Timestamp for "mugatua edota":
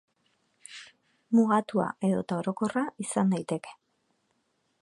1.39-2.39